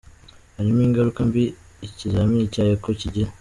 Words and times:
Hari 0.55 0.69
ingaruka 0.87 1.19
mbi 1.29 1.43
ikizamini 1.87 2.51
cya 2.53 2.63
Echo 2.73 2.91
kigira?. 2.99 3.29